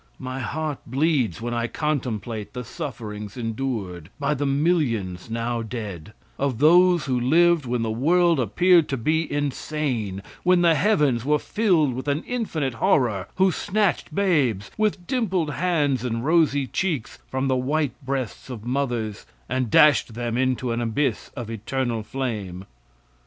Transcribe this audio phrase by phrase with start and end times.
[0.17, 6.57] My heart bleeds when I contemplate the sufferings endured by the millions now dead; of
[6.57, 11.93] those who lived when the world appeared to be insane; when the heavens were filled
[11.93, 17.55] with an infinite HORROR, who snatched babes, with dimpled hands and rosy cheeks, from the
[17.55, 22.65] white breasts of mothers and dashed them into an abyss of eternal flame.